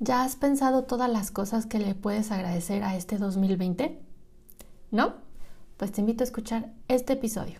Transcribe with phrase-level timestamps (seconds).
[0.00, 3.98] ¿Ya has pensado todas las cosas que le puedes agradecer a este 2020?
[4.92, 5.14] ¿No?
[5.76, 7.58] Pues te invito a escuchar este episodio.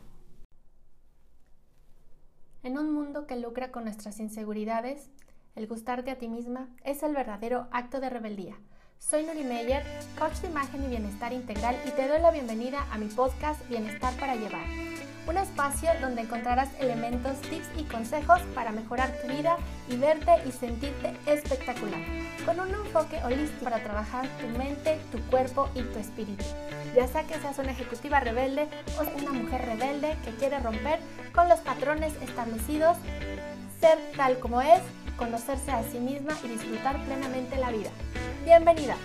[2.62, 5.11] En un mundo que lucra con nuestras inseguridades,
[5.56, 8.57] el gustarte a ti misma es el verdadero acto de rebeldía.
[9.00, 9.82] Soy Nuri Meyer,
[10.16, 14.14] coach de imagen y bienestar integral y te doy la bienvenida a mi podcast Bienestar
[14.18, 14.97] para Llevar
[15.29, 19.58] un espacio donde encontrarás elementos, tips y consejos para mejorar tu vida
[19.88, 22.00] y verte y sentirte espectacular,
[22.46, 26.44] con un enfoque holístico para trabajar tu mente, tu cuerpo y tu espíritu.
[26.96, 30.98] Ya sea que seas una ejecutiva rebelde o una mujer rebelde que quiere romper
[31.34, 32.97] con los patrones establecidos,
[33.81, 34.81] ser tal como es,
[35.19, 37.91] conocerse a sí misma y disfrutar plenamente la vida.
[38.45, 38.97] Bienvenida.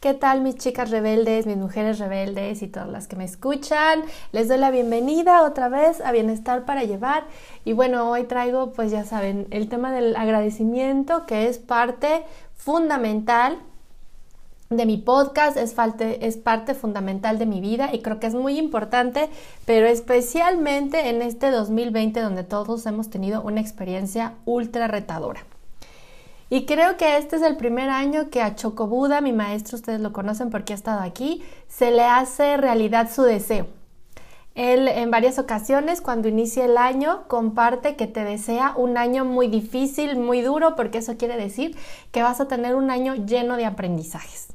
[0.00, 4.00] ¿Qué tal mis chicas rebeldes, mis mujeres rebeldes y todas las que me escuchan?
[4.32, 7.24] Les doy la bienvenida otra vez a Bienestar para Llevar.
[7.66, 13.58] Y bueno, hoy traigo, pues ya saben, el tema del agradecimiento, que es parte fundamental
[14.70, 18.56] de mi podcast, es, es parte fundamental de mi vida y creo que es muy
[18.56, 19.28] importante,
[19.66, 25.44] pero especialmente en este 2020 donde todos hemos tenido una experiencia ultra retadora.
[26.52, 30.12] Y creo que este es el primer año que a Chocobuda, mi maestro, ustedes lo
[30.12, 33.68] conocen porque ha estado aquí, se le hace realidad su deseo.
[34.56, 39.46] Él en varias ocasiones, cuando inicia el año, comparte que te desea un año muy
[39.46, 41.76] difícil, muy duro, porque eso quiere decir
[42.10, 44.48] que vas a tener un año lleno de aprendizajes.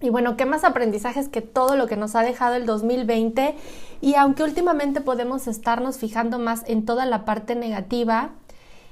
[0.00, 3.54] Y bueno, ¿qué más aprendizajes que todo lo que nos ha dejado el 2020?
[4.00, 8.32] Y aunque últimamente podemos estarnos fijando más en toda la parte negativa,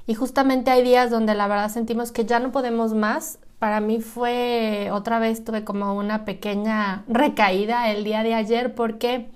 [0.05, 3.39] y justamente hay días donde la verdad sentimos que ya no podemos más.
[3.59, 9.29] Para mí fue otra vez, tuve como una pequeña recaída el día de ayer porque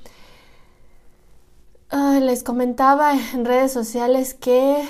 [2.21, 4.83] les comentaba en redes sociales que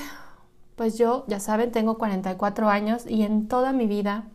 [0.75, 4.25] pues yo, ya saben, tengo 44 años y en toda mi vida,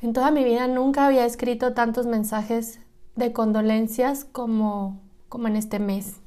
[0.00, 2.80] en toda mi vida nunca había escrito tantos mensajes
[3.16, 6.20] de condolencias como, como en este mes.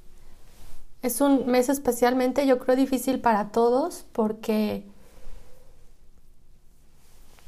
[1.02, 4.88] Es un mes especialmente, yo creo, difícil para todos porque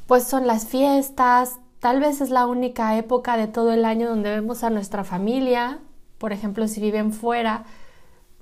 [0.07, 4.31] pues son las fiestas, tal vez es la única época de todo el año donde
[4.31, 5.79] vemos a nuestra familia,
[6.17, 7.65] por ejemplo, si viven fuera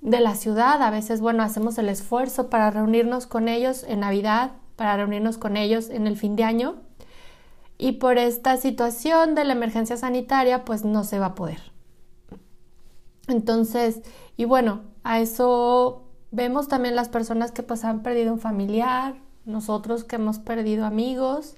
[0.02, 4.52] de la ciudad, a veces, bueno, hacemos el esfuerzo para reunirnos con ellos en Navidad,
[4.76, 6.76] para reunirnos con ellos en el fin de año,
[7.78, 11.60] y por esta situación de la emergencia sanitaria, pues no se va a poder.
[13.28, 14.02] Entonces,
[14.38, 20.04] y bueno, a eso vemos también las personas que pues han perdido un familiar, nosotros
[20.04, 21.56] que hemos perdido amigos,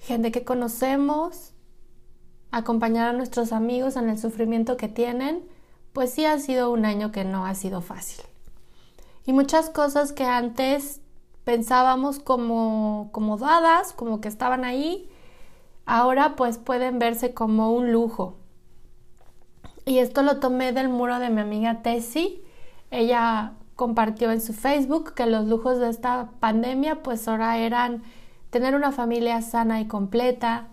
[0.00, 1.52] gente que conocemos,
[2.50, 5.44] acompañar a nuestros amigos en el sufrimiento que tienen,
[5.92, 8.24] pues sí ha sido un año que no ha sido fácil.
[9.24, 11.00] Y muchas cosas que antes
[11.44, 15.08] pensábamos como, como dadas, como que estaban ahí,
[15.84, 18.38] ahora pues pueden verse como un lujo.
[19.84, 22.42] Y esto lo tomé del muro de mi amiga Tessie,
[22.90, 28.02] ella compartió en su Facebook que los lujos de esta pandemia pues ahora eran
[28.50, 30.68] tener una familia sana y completa,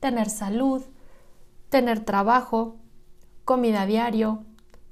[0.00, 0.82] tener salud,
[1.68, 2.76] tener trabajo,
[3.44, 4.44] comida diario,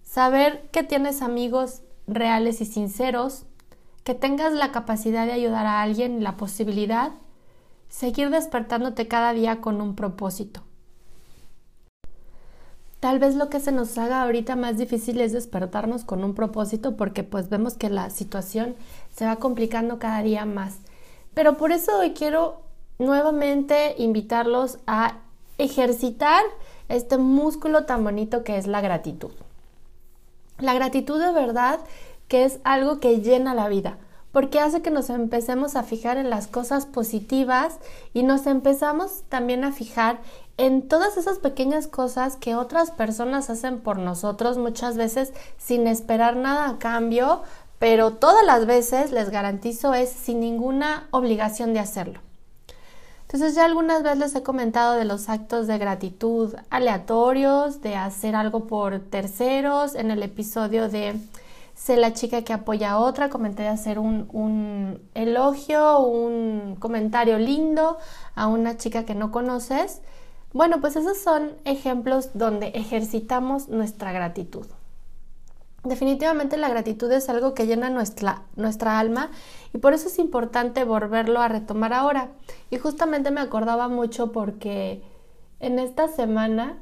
[0.02, 3.46] saber que tienes amigos reales y sinceros,
[4.04, 7.12] que tengas la capacidad de ayudar a alguien y la posibilidad,
[7.88, 10.62] seguir despertándote cada día con un propósito.
[13.02, 16.96] Tal vez lo que se nos haga ahorita más difícil es despertarnos con un propósito
[16.96, 18.76] porque pues vemos que la situación
[19.12, 20.76] se va complicando cada día más.
[21.34, 22.60] Pero por eso hoy quiero
[23.00, 25.16] nuevamente invitarlos a
[25.58, 26.44] ejercitar
[26.88, 29.32] este músculo tan bonito que es la gratitud.
[30.60, 31.80] La gratitud de verdad
[32.28, 33.98] que es algo que llena la vida
[34.32, 37.78] porque hace que nos empecemos a fijar en las cosas positivas
[38.14, 40.20] y nos empezamos también a fijar
[40.56, 46.36] en todas esas pequeñas cosas que otras personas hacen por nosotros muchas veces sin esperar
[46.36, 47.42] nada a cambio,
[47.78, 52.20] pero todas las veces les garantizo es sin ninguna obligación de hacerlo.
[53.22, 58.36] Entonces ya algunas veces les he comentado de los actos de gratitud aleatorios, de hacer
[58.36, 61.18] algo por terceros, en el episodio de
[61.74, 67.38] sé la chica que apoya a otra, comenté de hacer un, un elogio, un comentario
[67.38, 67.98] lindo
[68.34, 70.02] a una chica que no conoces
[70.52, 74.66] bueno, pues esos son ejemplos donde ejercitamos nuestra gratitud.
[75.82, 79.30] Definitivamente la gratitud es algo que llena nuestra, nuestra alma
[79.72, 82.32] y por eso es importante volverlo a retomar ahora.
[82.70, 85.02] Y justamente me acordaba mucho porque
[85.58, 86.78] en esta semana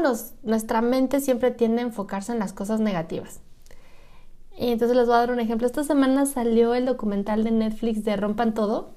[0.00, 3.40] nos, nuestra mente siempre tiende a enfocarse en las cosas negativas.
[4.58, 5.66] Y entonces les voy a dar un ejemplo.
[5.66, 8.90] Esta semana salió el documental de Netflix de Rompan Todo.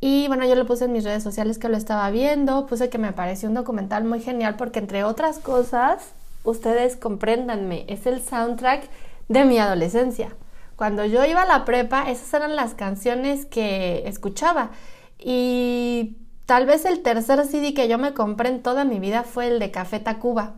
[0.00, 2.98] Y bueno, yo lo puse en mis redes sociales que lo estaba viendo, puse que
[2.98, 8.88] me pareció un documental muy genial porque entre otras cosas, ustedes compréndanme, es el soundtrack
[9.28, 10.34] de mi adolescencia.
[10.74, 14.70] Cuando yo iba a la prepa, esas eran las canciones que escuchaba.
[15.20, 19.46] Y tal vez el tercer CD que yo me compré en toda mi vida fue
[19.46, 20.54] el de Café Tacuba,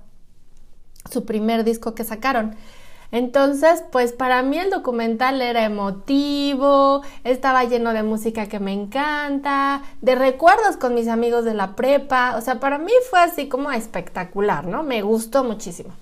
[1.11, 2.57] su primer disco que sacaron.
[3.13, 9.83] Entonces, pues para mí el documental era emotivo, estaba lleno de música que me encanta,
[10.01, 13.71] de recuerdos con mis amigos de la prepa, o sea, para mí fue así como
[13.71, 14.83] espectacular, ¿no?
[14.83, 15.93] Me gustó muchísimo.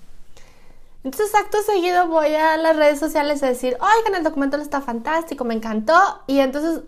[1.03, 5.43] Entonces, acto seguido voy a las redes sociales a decir, oigan, el documental está fantástico,
[5.43, 6.81] me encantó, y entonces...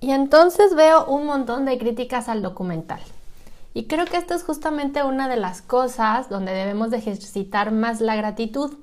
[0.00, 3.00] Y entonces veo un montón de críticas al documental.
[3.74, 8.00] Y creo que esto es justamente una de las cosas donde debemos de ejercitar más
[8.00, 8.76] la gratitud.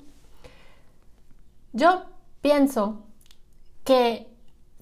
[1.73, 2.03] Yo
[2.41, 3.03] pienso
[3.83, 4.27] que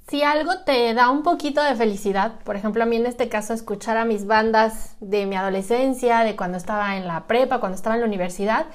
[0.08, 3.54] si algo te da un poquito de felicidad, por ejemplo a mí en este caso
[3.54, 7.96] escuchar a mis bandas de mi adolescencia, de cuando estaba en la prepa, cuando estaba
[7.96, 8.66] en la universidad,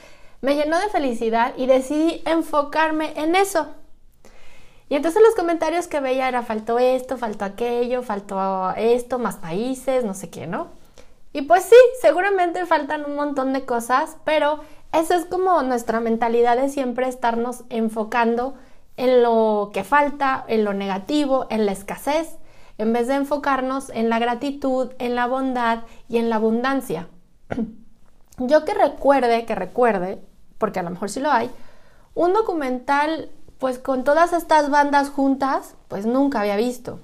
[0.40, 3.68] me llenó de felicidad y decidí enfocarme en eso.
[4.88, 10.04] Y entonces los comentarios que veía era faltó esto, faltó aquello, faltó esto, más países,
[10.04, 10.77] no sé qué, ¿no?
[11.38, 14.58] Y pues sí, seguramente faltan un montón de cosas, pero
[14.92, 18.56] eso es como nuestra mentalidad de siempre estarnos enfocando
[18.96, 22.38] en lo que falta, en lo negativo, en la escasez,
[22.76, 27.06] en vez de enfocarnos en la gratitud, en la bondad y en la abundancia.
[28.38, 30.20] Yo que recuerde, que recuerde,
[30.58, 31.52] porque a lo mejor sí lo hay,
[32.14, 33.30] un documental
[33.60, 36.98] pues con todas estas bandas juntas, pues nunca había visto.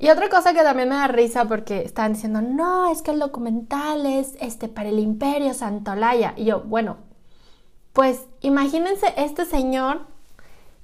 [0.00, 3.18] Y otra cosa que también me da risa porque están diciendo, no, es que el
[3.18, 6.32] documental es este para el Imperio Santolaya.
[6.38, 6.96] Y yo, bueno,
[7.92, 10.06] pues imagínense este señor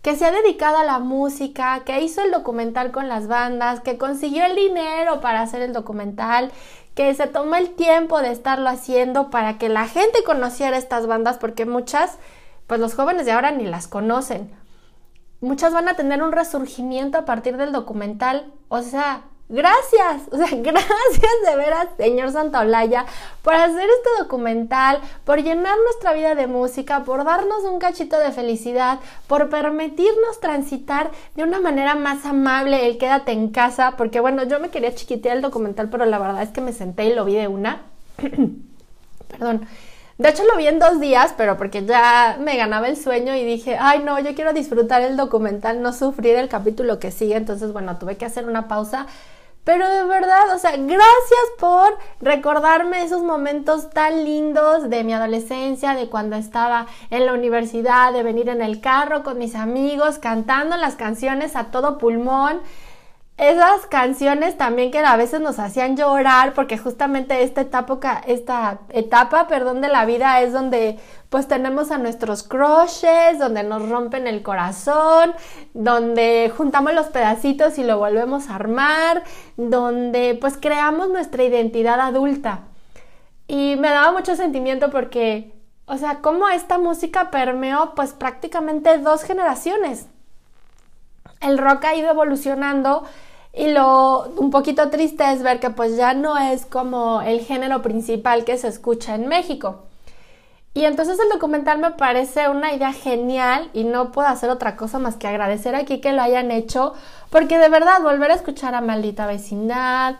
[0.02, 3.96] que se ha dedicado a la música, que hizo el documental con las bandas, que
[3.96, 6.52] consiguió el dinero para hacer el documental,
[6.94, 11.38] que se tomó el tiempo de estarlo haciendo para que la gente conociera estas bandas,
[11.38, 12.18] porque muchas,
[12.66, 14.52] pues los jóvenes de ahora ni las conocen
[15.40, 18.52] muchas van a tener un resurgimiento a partir del documental.
[18.68, 23.06] O sea, gracias, o sea, gracias de veras, señor Santaolalla,
[23.42, 28.32] por hacer este documental, por llenar nuestra vida de música, por darnos un cachito de
[28.32, 34.44] felicidad, por permitirnos transitar de una manera más amable el quédate en casa, porque bueno,
[34.44, 37.24] yo me quería chiquitear el documental, pero la verdad es que me senté y lo
[37.24, 37.82] vi de una.
[39.28, 39.66] Perdón.
[40.18, 43.44] De hecho lo vi en dos días, pero porque ya me ganaba el sueño y
[43.44, 47.72] dije, ay no, yo quiero disfrutar el documental, no sufrir el capítulo que sigue, entonces
[47.72, 49.06] bueno, tuve que hacer una pausa.
[49.64, 55.94] Pero de verdad, o sea, gracias por recordarme esos momentos tan lindos de mi adolescencia,
[55.94, 60.76] de cuando estaba en la universidad, de venir en el carro con mis amigos, cantando
[60.76, 62.60] las canciones a todo pulmón
[63.38, 69.46] esas canciones también que a veces nos hacían llorar porque justamente esta etapa, esta etapa,
[69.46, 70.98] perdón, de la vida es donde
[71.28, 75.34] pues tenemos a nuestros crushes, donde nos rompen el corazón,
[75.74, 79.22] donde juntamos los pedacitos y lo volvemos a armar,
[79.58, 82.60] donde pues creamos nuestra identidad adulta.
[83.48, 85.52] Y me daba mucho sentimiento porque,
[85.84, 90.06] o sea, cómo esta música permeó pues prácticamente dos generaciones.
[91.42, 93.04] El rock ha ido evolucionando
[93.56, 97.80] y lo un poquito triste es ver que pues ya no es como el género
[97.80, 99.84] principal que se escucha en México.
[100.74, 104.98] Y entonces el documental me parece una idea genial y no puedo hacer otra cosa
[104.98, 106.92] más que agradecer aquí que lo hayan hecho,
[107.30, 110.16] porque de verdad volver a escuchar a Maldita Vecindad,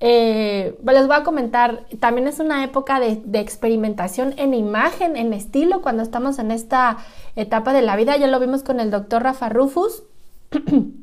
[0.00, 5.32] eh, les voy a comentar, también es una época de, de, experimentación en imagen, en
[5.32, 6.98] estilo, cuando estamos en esta
[7.36, 10.02] etapa de la vida, ya lo vimos con el doctor Rafa Rufus.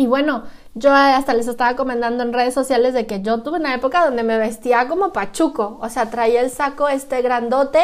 [0.00, 3.74] Y bueno, yo hasta les estaba comentando en redes sociales de que yo tuve una
[3.74, 7.82] época donde me vestía como pachuco, o sea, traía el saco este grandote,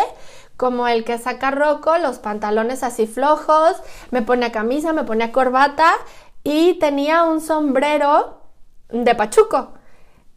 [0.56, 3.76] como el que saca Rocco, los pantalones así flojos,
[4.10, 5.92] me ponía camisa, me ponía corbata
[6.42, 8.40] y tenía un sombrero
[8.88, 9.74] de pachuco.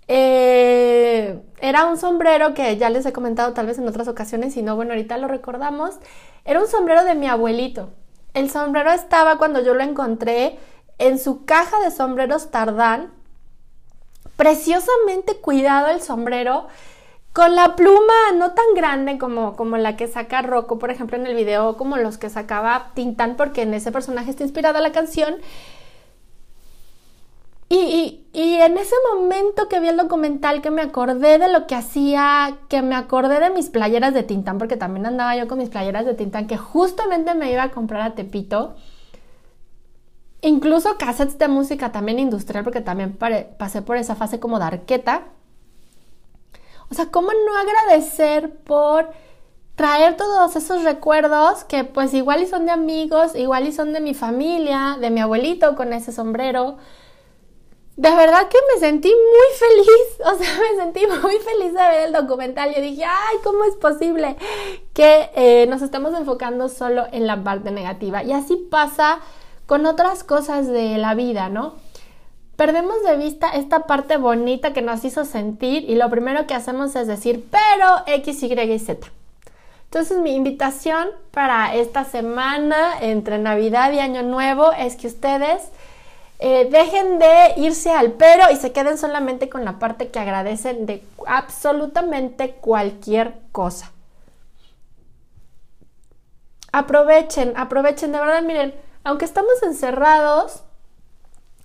[0.09, 4.63] Eh, era un sombrero que ya les he comentado tal vez en otras ocasiones, si
[4.63, 5.95] no, bueno, ahorita lo recordamos.
[6.43, 7.91] Era un sombrero de mi abuelito.
[8.33, 10.59] El sombrero estaba cuando yo lo encontré
[10.99, 13.11] en su caja de sombreros Tardán,
[14.35, 16.67] preciosamente cuidado el sombrero,
[17.33, 21.25] con la pluma no tan grande como, como la que saca Rocco, por ejemplo, en
[21.25, 25.35] el video, como los que sacaba Tintán, porque en ese personaje está inspirada la canción.
[27.71, 31.75] Y, y, en ese momento que vi el documental, que me acordé de lo que
[31.75, 35.69] hacía, que me acordé de mis playeras de Tintán, porque también andaba yo con mis
[35.69, 38.75] playeras de Tintán, que justamente me iba a comprar a Tepito.
[40.41, 43.17] Incluso cassettes de música también industrial, porque también
[43.57, 45.23] pasé por esa fase como de arqueta.
[46.89, 49.09] O sea, ¿cómo no agradecer por
[49.75, 54.01] traer todos esos recuerdos que pues igual y son de amigos, igual y son de
[54.01, 56.77] mi familia, de mi abuelito con ese sombrero?
[57.97, 62.07] De verdad que me sentí muy feliz, o sea, me sentí muy feliz de ver
[62.07, 62.73] el documental.
[62.73, 64.37] Yo dije, ay, ¿cómo es posible
[64.93, 68.23] que eh, nos estemos enfocando solo en la parte negativa?
[68.23, 69.19] Y así pasa
[69.69, 71.75] con otras cosas de la vida, ¿no?
[72.55, 76.95] Perdemos de vista esta parte bonita que nos hizo sentir y lo primero que hacemos
[76.95, 79.07] es decir, pero X, Y y Z.
[79.83, 85.61] Entonces mi invitación para esta semana entre Navidad y Año Nuevo es que ustedes
[86.39, 90.87] eh, dejen de irse al pero y se queden solamente con la parte que agradecen
[90.87, 93.91] de absolutamente cualquier cosa.
[96.71, 100.63] Aprovechen, aprovechen, de verdad, miren, aunque estamos encerrados,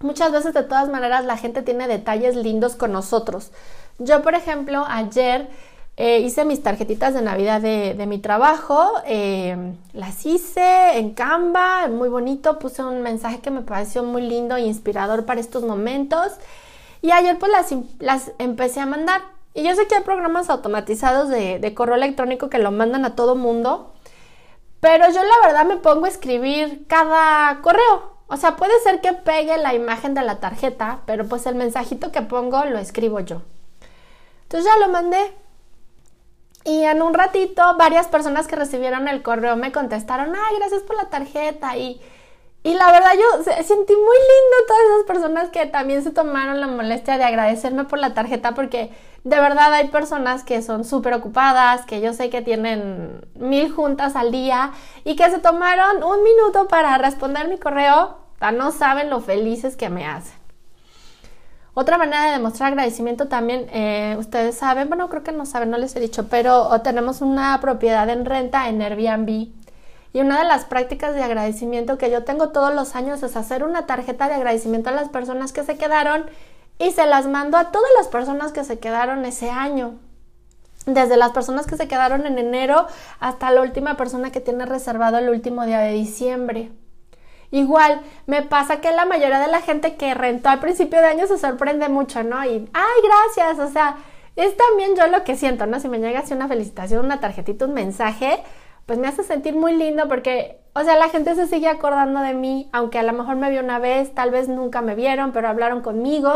[0.00, 3.50] muchas veces de todas maneras la gente tiene detalles lindos con nosotros.
[3.98, 5.48] Yo, por ejemplo, ayer
[5.96, 12.08] eh, hice mis tarjetitas de Navidad de, mi trabajo, eh, las hice en Canva, muy
[12.08, 16.32] bonito, puse un mensaje que me pareció muy lindo e inspirador para estos momentos
[17.00, 19.22] y ayer pues las, las empecé a mandar.
[19.54, 23.14] Y yo sé que hay programas automatizados de, de correo electrónico que lo mandan a
[23.14, 23.93] todo mundo,
[24.84, 28.18] pero yo la verdad me pongo a escribir cada correo.
[28.26, 32.12] O sea, puede ser que pegue la imagen de la tarjeta, pero pues el mensajito
[32.12, 33.40] que pongo lo escribo yo.
[34.42, 35.34] Entonces ya lo mandé.
[36.64, 40.96] Y en un ratito varias personas que recibieron el correo me contestaron, ay, gracias por
[40.96, 41.78] la tarjeta.
[41.78, 41.98] Y,
[42.64, 46.66] y la verdad yo sentí muy lindo todas esas personas que también se tomaron la
[46.66, 48.90] molestia de agradecerme por la tarjeta porque
[49.22, 54.16] de verdad hay personas que son súper ocupadas, que yo sé que tienen mil juntas
[54.16, 54.72] al día
[55.04, 58.16] y que se tomaron un minuto para responder mi correo,
[58.52, 60.34] no saben lo felices que me hacen.
[61.74, 65.76] Otra manera de demostrar agradecimiento también, eh, ustedes saben, bueno, creo que no saben, no
[65.76, 69.48] les he dicho, pero tenemos una propiedad en renta en Airbnb.
[70.14, 73.64] Y una de las prácticas de agradecimiento que yo tengo todos los años es hacer
[73.64, 76.26] una tarjeta de agradecimiento a las personas que se quedaron
[76.78, 79.98] y se las mando a todas las personas que se quedaron ese año.
[80.86, 82.86] Desde las personas que se quedaron en enero
[83.18, 86.70] hasta la última persona que tiene reservado el último día de diciembre.
[87.50, 91.26] Igual, me pasa que la mayoría de la gente que rentó al principio de año
[91.26, 92.44] se sorprende mucho, ¿no?
[92.44, 93.96] Y, ay, gracias, o sea,
[94.36, 95.80] es también yo lo que siento, ¿no?
[95.80, 98.40] Si me llega así una felicitación, una tarjetita, un mensaje,
[98.86, 102.34] pues me hace sentir muy lindo porque, o sea, la gente se sigue acordando de
[102.34, 105.48] mí, aunque a lo mejor me vio una vez, tal vez nunca me vieron, pero
[105.48, 106.32] hablaron conmigo.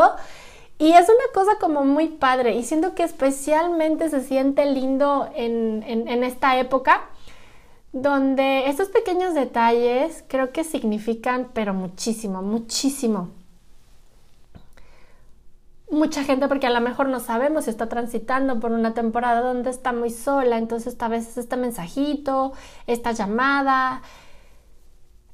[0.79, 5.83] Y es una cosa como muy padre y siento que especialmente se siente lindo en,
[5.85, 7.01] en, esta época
[7.91, 13.38] donde estos pequeños detalles creo que significan pero muchísimo, muchísimo
[15.91, 19.69] mucha gente porque a lo mejor no sabemos si está transitando por una temporada donde
[19.69, 22.53] está muy sola, entonces a veces este mensajito,
[22.87, 24.01] esta llamada,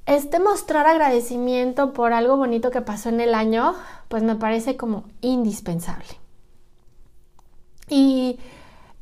[0.06, 3.74] este mostrar agradecimiento por algo bonito que pasó en el año,
[4.08, 6.06] pues me parece como indispensable.
[7.88, 8.38] Y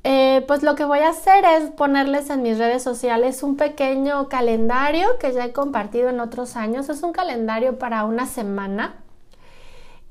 [0.02, 4.28] eh, pues lo que voy a hacer es ponerles en mis redes sociales un pequeño
[4.28, 6.88] calendario que ya he compartido en otros años.
[6.88, 9.03] Es un calendario para una semana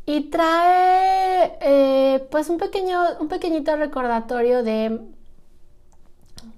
[0.05, 4.99] y trae eh, pues un pequeño, un pequeñito recordatorio de,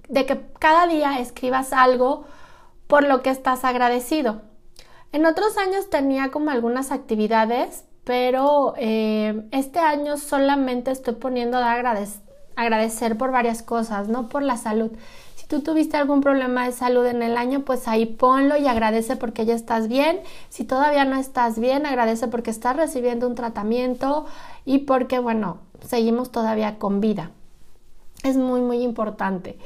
[0.09, 2.25] de que cada día escribas algo
[2.87, 4.41] por lo que estás agradecido.
[5.11, 12.09] En otros años tenía como algunas actividades, pero eh, este año solamente estoy poniendo de
[12.55, 14.91] agradecer por varias cosas, no por la salud,
[15.45, 19.15] si tú tuviste algún problema de salud en el año, pues ahí ponlo y agradece
[19.15, 20.21] porque ya estás bien.
[20.49, 24.25] Si todavía no estás bien, agradece porque estás recibiendo un tratamiento
[24.65, 27.29] y porque, bueno, seguimos todavía con vida.
[28.23, 29.59] Es muy, muy importante.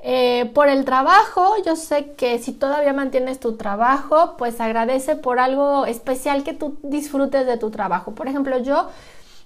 [0.00, 5.38] Eh, por el trabajo, yo sé que si todavía mantienes tu trabajo, pues agradece por
[5.38, 8.14] algo especial que tú disfrutes de tu trabajo.
[8.14, 8.88] Por ejemplo, yo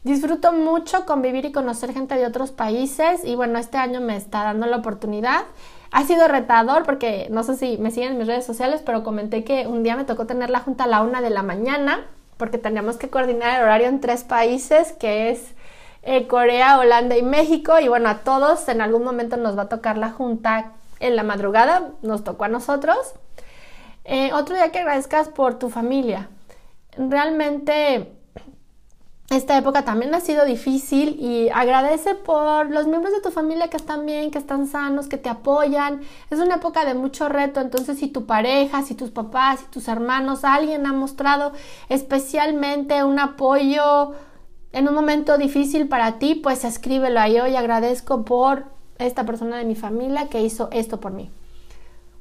[0.02, 4.42] disfruto mucho convivir y conocer gente de otros países y bueno, este año me está
[4.42, 5.44] dando la oportunidad
[5.90, 9.44] ha sido retador porque no sé si me siguen en mis redes sociales, pero comenté
[9.44, 12.58] que un día me tocó tener la junta a la una de la mañana porque
[12.58, 15.54] teníamos que coordinar el horario en tres países, que es
[16.02, 17.78] eh, Corea, Holanda y México.
[17.80, 21.22] Y bueno, a todos en algún momento nos va a tocar la junta en la
[21.22, 23.14] madrugada, nos tocó a nosotros.
[24.04, 26.28] Eh, otro día que agradezcas por tu familia.
[26.96, 28.15] Realmente
[29.30, 33.76] esta época también ha sido difícil y agradece por los miembros de tu familia que
[33.76, 36.00] están bien, que están sanos, que te apoyan.
[36.30, 39.88] Es una época de mucho reto, entonces si tu pareja, si tus papás, si tus
[39.88, 41.52] hermanos, alguien ha mostrado
[41.88, 44.12] especialmente un apoyo
[44.72, 47.40] en un momento difícil para ti, pues escríbelo ahí.
[47.40, 48.66] Hoy agradezco por
[48.98, 51.30] esta persona de mi familia que hizo esto por mí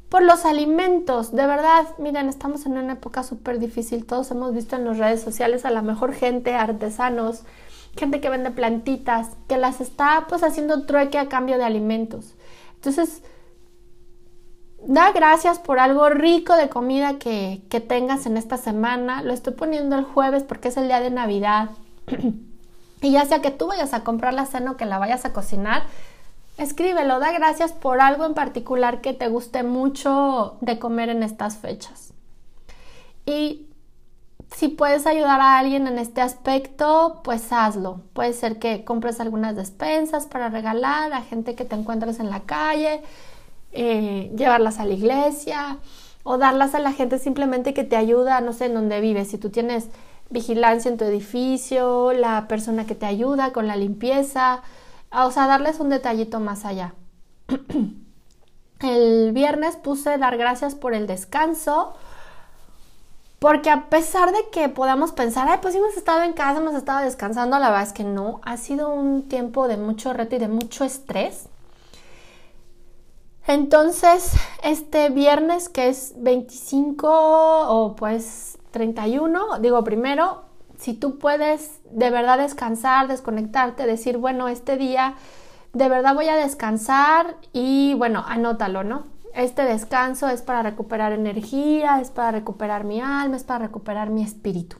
[0.09, 1.31] por los alimentos.
[1.31, 4.05] De verdad, miren, estamos en una época súper difícil.
[4.05, 7.43] Todos hemos visto en las redes sociales a la mejor gente, artesanos,
[7.97, 12.35] gente que vende plantitas, que las está pues haciendo trueque a cambio de alimentos.
[12.75, 13.23] Entonces,
[14.85, 19.23] da gracias por algo rico de comida que, que tengas en esta semana.
[19.23, 21.69] Lo estoy poniendo el jueves porque es el día de Navidad.
[23.01, 25.33] y ya sea que tú vayas a comprar la cena o que la vayas a
[25.33, 25.83] cocinar,
[26.57, 31.57] Escríbelo, da gracias por algo en particular que te guste mucho de comer en estas
[31.57, 32.13] fechas.
[33.25, 33.67] Y
[34.55, 38.01] si puedes ayudar a alguien en este aspecto, pues hazlo.
[38.13, 42.41] Puede ser que compres algunas despensas para regalar a gente que te encuentres en la
[42.41, 43.01] calle,
[43.73, 45.77] eh, llevarlas a la iglesia
[46.23, 49.29] o darlas a la gente simplemente que te ayuda, no sé, en dónde vives.
[49.29, 49.89] Si tú tienes
[50.29, 54.61] vigilancia en tu edificio, la persona que te ayuda con la limpieza,
[55.23, 56.93] o sea, darles un detallito más allá.
[58.79, 61.93] el viernes puse dar gracias por el descanso,
[63.39, 67.03] porque a pesar de que podamos pensar, ay, pues hemos estado en casa, hemos estado
[67.03, 70.47] descansando, la verdad es que no, ha sido un tiempo de mucho reto y de
[70.47, 71.47] mucho estrés.
[73.47, 74.31] Entonces,
[74.63, 80.44] este viernes que es 25 o pues 31, digo primero,
[80.77, 85.15] si tú puedes de verdad descansar, desconectarte, decir, bueno, este día
[85.73, 89.03] de verdad voy a descansar y bueno, anótalo, ¿no?
[89.33, 94.23] Este descanso es para recuperar energía, es para recuperar mi alma, es para recuperar mi
[94.23, 94.77] espíritu.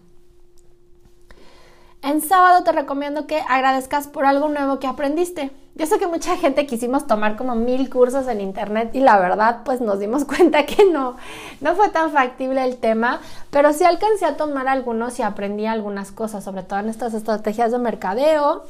[2.02, 5.52] En sábado te recomiendo que agradezcas por algo nuevo que aprendiste.
[5.78, 9.60] Yo sé que mucha gente quisimos tomar como mil cursos en internet y la verdad
[9.66, 11.18] pues nos dimos cuenta que no,
[11.60, 13.20] no fue tan factible el tema,
[13.52, 17.74] pero sí alcancé a tomar algunos y aprendí algunas cosas, sobre todo en estas estrategias
[17.74, 18.64] de mercadeo.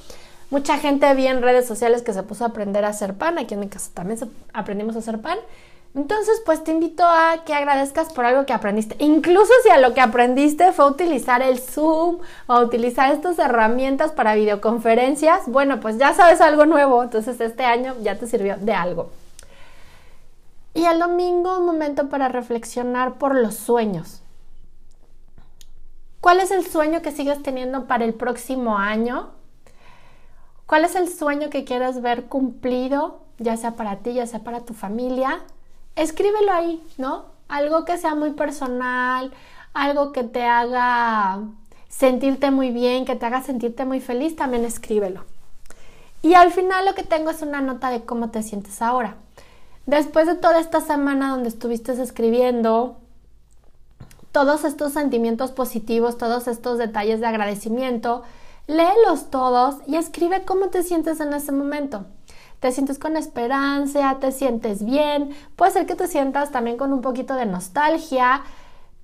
[0.50, 3.54] Mucha gente vi en redes sociales que se puso a aprender a hacer pan, aquí
[3.54, 4.20] en mi casa también
[4.54, 5.38] aprendimos a hacer pan
[5.96, 8.98] entonces, pues te invito a que agradezcas por algo que aprendiste.
[9.00, 14.36] Incluso si a lo que aprendiste fue utilizar el Zoom o utilizar estas herramientas para
[14.36, 17.02] videoconferencias, bueno, pues ya sabes algo nuevo.
[17.02, 19.10] Entonces, este año ya te sirvió de algo.
[20.74, 24.22] Y el domingo, un momento para reflexionar por los sueños.
[26.20, 29.30] ¿Cuál es el sueño que sigues teniendo para el próximo año?
[30.66, 34.60] ¿Cuál es el sueño que quieres ver cumplido, ya sea para ti, ya sea para
[34.60, 35.42] tu familia?
[35.96, 37.26] Escríbelo ahí, ¿no?
[37.48, 39.32] Algo que sea muy personal,
[39.74, 41.42] algo que te haga
[41.90, 45.24] sentirte muy bien, que te haga sentirte muy feliz, también escríbelo.
[46.22, 49.16] Y al final lo que tengo es una nota de cómo te sientes ahora.
[49.86, 52.98] Después de toda esta semana donde estuviste escribiendo
[54.32, 58.24] todos estos sentimientos positivos, todos estos detalles de agradecimiento,
[58.68, 62.06] léelos todos y escribe cómo te sientes en ese momento
[62.60, 67.02] te sientes con esperanza, te sientes bien, puede ser que te sientas también con un
[67.02, 68.44] poquito de nostalgia,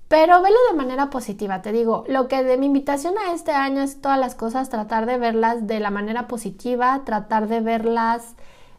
[0.07, 3.81] pero velo de manera positiva, te digo, lo que de mi invitación a este año
[3.81, 8.35] es todas las cosas, tratar de verlas de la manera positiva, tratar de verlas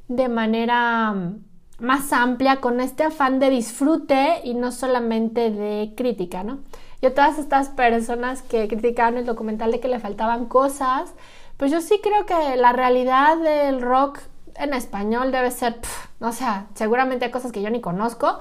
[0.08, 1.44] de manera mm,
[1.78, 6.58] más amplia, con este afán de disfrute y no solamente de crítica, ¿no?
[7.00, 11.14] Yo todas estas personas que criticaban el documental de que le faltaban cosas,
[11.56, 14.20] pues yo sí creo que la realidad del rock
[14.56, 15.78] en español debe ser,
[16.20, 18.38] o sea, seguramente hay cosas que yo ni conozco.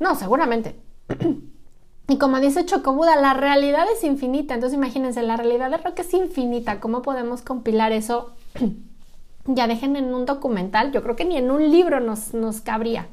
[0.00, 0.80] No, seguramente.
[2.08, 4.54] y como dice Chocobuda, la realidad es infinita.
[4.54, 6.80] Entonces imagínense, la realidad de rock es infinita.
[6.80, 8.34] ¿Cómo podemos compilar eso?
[9.46, 10.92] ya dejen en un documental.
[10.92, 13.08] Yo creo que ni en un libro nos, nos cabría.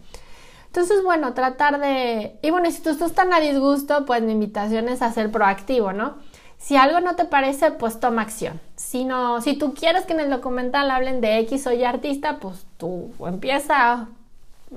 [0.67, 2.39] Entonces, bueno, tratar de...
[2.41, 5.91] Y bueno, si tú estás tan a disgusto, pues mi invitación es a ser proactivo,
[5.91, 6.15] ¿no?
[6.61, 8.61] Si algo no te parece, pues toma acción.
[8.75, 12.37] Si, no, si tú quieres que en el documental hablen de X o Y artista,
[12.37, 14.07] pues tú empieza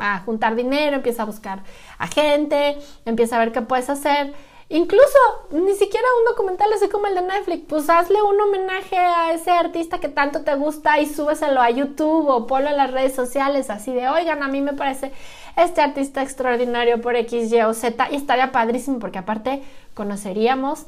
[0.00, 1.62] a, juntar dinero, empieza a buscar
[1.98, 4.32] a gente, empieza a ver qué puedes hacer.
[4.70, 5.18] Incluso
[5.50, 9.50] ni siquiera un documental así como el de Netflix, pues hazle un homenaje a ese
[9.50, 13.68] artista que tanto te gusta y súbeselo a YouTube o ponlo en las redes sociales
[13.68, 15.12] así de, oigan, a mí me parece
[15.58, 20.86] este artista extraordinario por X, Y o Z y estaría padrísimo porque aparte conoceríamos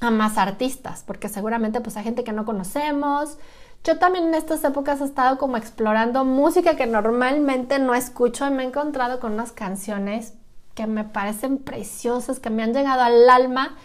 [0.00, 3.38] a más artistas, porque seguramente pues hay gente que no conocemos.
[3.84, 8.50] Yo también en estas épocas he estado como explorando música que normalmente no escucho y
[8.50, 10.34] me he encontrado con unas canciones
[10.74, 13.76] que me parecen preciosas, que me han llegado al alma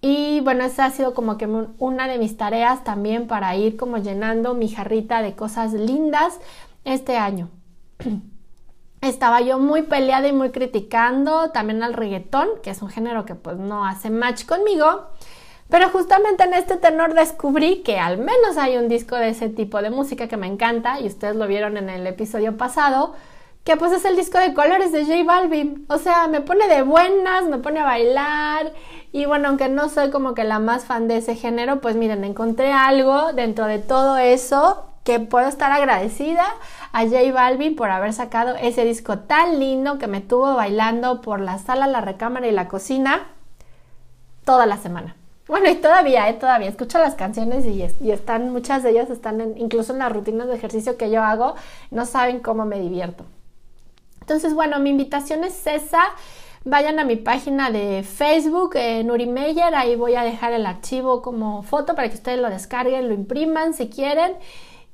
[0.00, 1.46] Y bueno, esa ha sido como que
[1.78, 6.40] una de mis tareas también para ir como llenando mi jarrita de cosas lindas
[6.84, 7.48] este año.
[9.02, 13.34] Estaba yo muy peleada y muy criticando también al reggaetón, que es un género que
[13.34, 15.08] pues no hace match conmigo.
[15.68, 19.82] Pero justamente en este tenor descubrí que al menos hay un disco de ese tipo
[19.82, 23.14] de música que me encanta y ustedes lo vieron en el episodio pasado,
[23.64, 25.84] que pues es el disco de colores de J Balvin.
[25.88, 28.72] O sea, me pone de buenas, me pone a bailar
[29.10, 32.22] y bueno, aunque no soy como que la más fan de ese género, pues miren,
[32.22, 36.44] encontré algo dentro de todo eso que puedo estar agradecida
[36.92, 41.40] a J Balvin por haber sacado ese disco tan lindo que me tuvo bailando por
[41.40, 43.28] la sala, la recámara y la cocina
[44.44, 45.16] toda la semana.
[45.48, 46.34] Bueno, y todavía, ¿eh?
[46.34, 50.54] todavía escucho las canciones y, están, muchas de ellas están incluso en las rutinas de
[50.54, 51.56] ejercicio que yo hago,
[51.90, 53.24] no saben cómo me divierto.
[54.20, 56.00] Entonces, bueno, mi invitación es esa.
[56.64, 61.20] Vayan a mi página de Facebook, eh, Nuri Meyer, ahí voy a dejar el archivo
[61.20, 64.34] como foto para que ustedes lo descarguen, lo impriman si quieren.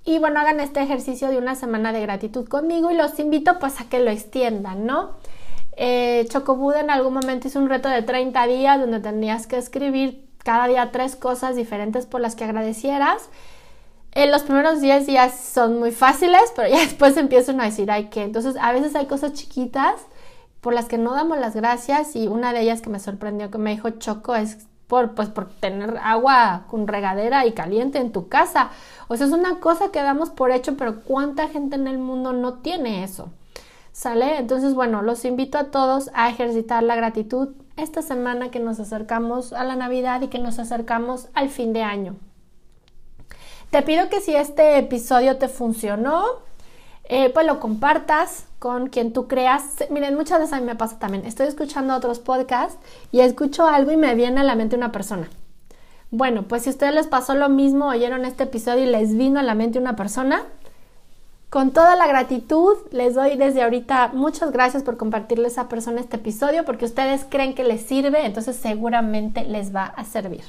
[0.08, 3.78] Y bueno, hagan este ejercicio de una semana de gratitud conmigo y los invito pues
[3.78, 5.10] a que lo extiendan, ¿no?
[5.76, 10.26] Eh, Chocobuda en algún momento hizo un reto de 30 días donde tenías que escribir
[10.38, 13.28] cada día tres cosas diferentes por las que agradecieras.
[14.12, 18.08] En los primeros 10 días son muy fáciles, pero ya después empiezan a decir, ay,
[18.08, 20.00] que entonces a veces hay cosas chiquitas
[20.62, 23.58] por las que no damos las gracias y una de ellas que me sorprendió que
[23.58, 24.56] me dijo Choco es
[24.88, 28.70] por, pues, por tener agua con regadera y caliente en tu casa.
[29.06, 32.32] O sea, es una cosa que damos por hecho, pero ¿cuánta gente en el mundo
[32.32, 33.30] no tiene eso?
[33.92, 34.38] ¿Sale?
[34.38, 39.52] Entonces, bueno, los invito a todos a ejercitar la gratitud esta semana que nos acercamos
[39.52, 42.16] a la Navidad y que nos acercamos al fin de año.
[43.70, 46.24] Te pido que si este episodio te funcionó,
[47.08, 49.84] eh, pues lo compartas con quien tú creas.
[49.90, 51.24] Miren, muchas veces a mí me pasa también.
[51.24, 52.78] Estoy escuchando otros podcasts
[53.12, 55.28] y escucho algo y me viene a la mente una persona.
[56.10, 59.40] Bueno, pues si a ustedes les pasó lo mismo, oyeron este episodio y les vino
[59.40, 60.42] a la mente una persona,
[61.50, 66.00] con toda la gratitud, les doy desde ahorita muchas gracias por compartirle a esa persona
[66.00, 70.44] este episodio porque ustedes creen que les sirve, entonces seguramente les va a servir.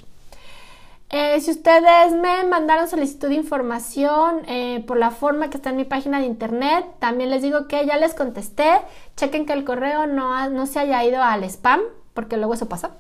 [1.11, 5.77] Eh, si ustedes me mandaron solicitud de información eh, por la forma que está en
[5.77, 8.69] mi página de internet, también les digo que ya les contesté.
[9.17, 11.81] Chequen que el correo no, no se haya ido al spam,
[12.13, 12.91] porque luego eso pasa.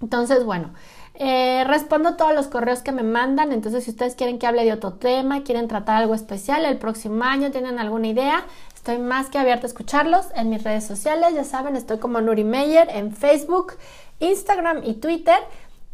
[0.00, 0.70] Entonces, bueno,
[1.14, 4.72] eh, respondo todos los correos que me mandan, entonces si ustedes quieren que hable de
[4.72, 9.38] otro tema, quieren tratar algo especial el próximo año, tienen alguna idea, estoy más que
[9.38, 13.72] abierta a escucharlos en mis redes sociales, ya saben, estoy como Nuri Meyer en Facebook,
[14.20, 15.38] Instagram y Twitter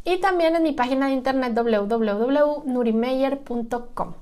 [0.05, 4.13] y también en mi página de internet www.nurimeyer.com.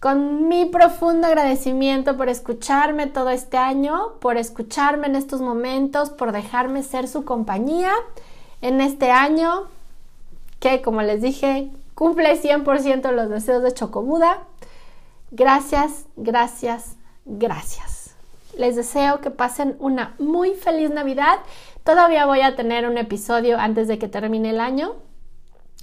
[0.00, 6.30] Con mi profundo agradecimiento por escucharme todo este año, por escucharme en estos momentos, por
[6.30, 7.90] dejarme ser su compañía
[8.60, 9.64] en este año,
[10.60, 14.44] que como les dije, cumple 100% los deseos de Chocobuda.
[15.32, 17.98] Gracias, gracias, gracias.
[18.56, 21.38] Les deseo que pasen una muy feliz Navidad.
[21.88, 24.96] Todavía voy a tener un episodio antes de que termine el año.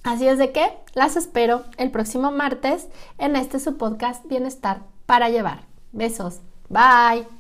[0.03, 5.29] Así es de que las espero el próximo martes en este su podcast Bienestar para
[5.29, 5.61] llevar.
[5.93, 6.41] Besos.
[6.69, 7.34] Bye.